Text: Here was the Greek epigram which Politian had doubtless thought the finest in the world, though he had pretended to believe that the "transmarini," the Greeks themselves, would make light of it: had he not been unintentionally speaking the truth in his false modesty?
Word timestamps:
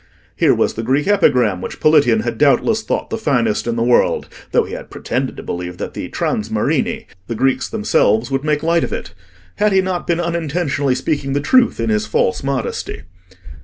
Here 0.35 0.55
was 0.55 0.73
the 0.73 0.81
Greek 0.81 1.07
epigram 1.07 1.61
which 1.61 1.79
Politian 1.79 2.21
had 2.21 2.39
doubtless 2.39 2.81
thought 2.81 3.11
the 3.11 3.19
finest 3.19 3.67
in 3.67 3.75
the 3.75 3.83
world, 3.83 4.27
though 4.51 4.63
he 4.63 4.73
had 4.73 4.89
pretended 4.89 5.37
to 5.37 5.43
believe 5.43 5.77
that 5.77 5.93
the 5.93 6.09
"transmarini," 6.09 7.05
the 7.27 7.35
Greeks 7.35 7.69
themselves, 7.69 8.31
would 8.31 8.43
make 8.43 8.63
light 8.63 8.83
of 8.83 8.91
it: 8.91 9.13
had 9.57 9.71
he 9.71 9.79
not 9.79 10.07
been 10.07 10.19
unintentionally 10.19 10.95
speaking 10.95 11.33
the 11.33 11.39
truth 11.39 11.79
in 11.79 11.91
his 11.91 12.07
false 12.07 12.41
modesty? 12.43 13.03